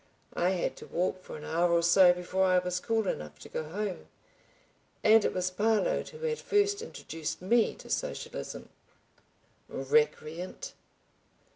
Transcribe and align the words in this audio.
I 0.33 0.49
had 0.49 0.75
to 0.77 0.87
walk 0.87 1.21
for 1.21 1.37
an 1.37 1.43
hour 1.45 1.71
or 1.71 1.83
so, 1.83 2.11
before 2.11 2.45
I 2.45 2.57
was 2.57 2.79
cool 2.79 3.07
enough 3.07 3.37
to 3.37 3.49
go 3.49 3.63
home. 3.65 4.07
And 5.03 5.23
it 5.23 5.31
was 5.31 5.51
Parload 5.51 6.09
who 6.09 6.25
had 6.25 6.39
first 6.39 6.81
introduced 6.81 7.39
me 7.39 7.75
to 7.75 7.87
socialism! 7.87 8.69
Recreant! 9.69 10.73